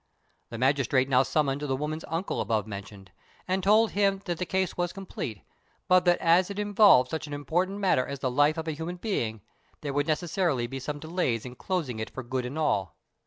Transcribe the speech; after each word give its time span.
The 0.49 0.57
magistrate 0.57 1.07
now 1.07 1.21
summoned 1.21 1.61
the 1.61 1.75
woman's 1.75 2.05
uncle 2.07 2.41
above 2.41 2.65
mentioned, 2.65 3.11
and 3.47 3.61
told 3.61 3.91
him 3.91 4.19
that 4.25 4.39
the 4.39 4.47
case 4.47 4.75
was 4.75 4.91
complete, 4.91 5.43
but 5.87 6.05
that 6.05 6.17
as 6.17 6.49
it 6.49 6.57
involved 6.57 7.11
such 7.11 7.27
an 7.27 7.33
important 7.33 7.77
matter 7.77 8.03
as 8.07 8.17
the 8.17 8.31
life 8.31 8.57
of 8.57 8.67
a 8.67 8.71
human 8.71 8.95
being, 8.95 9.41
there 9.81 9.93
would 9.93 10.07
necessarily 10.07 10.65
be 10.65 10.79
some 10.79 10.97
delay 10.97 11.35
in 11.35 11.53
closing 11.53 11.99
it 11.99 12.09
for 12.09 12.23
good 12.23 12.47
and 12.47 12.57
all. 12.57 12.95